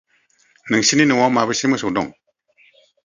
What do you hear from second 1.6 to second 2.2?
मोसौ दं?